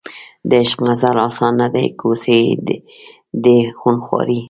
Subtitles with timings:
[0.49, 2.55] د عشق مزل اسان نه دی کوڅې یې
[3.43, 4.39] دي خونخوارې